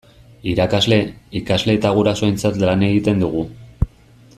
[0.53, 0.97] Irakasle,
[1.41, 3.49] ikasle eta gurasoentzat lan egiten dugu.